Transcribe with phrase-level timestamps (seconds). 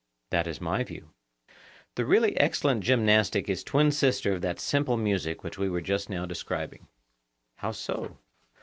[0.31, 1.11] That is my view.
[1.93, 6.09] The really excellent gymnastic is twin sister of that simple music which we were just
[6.09, 6.87] now describing.
[7.57, 8.17] How so?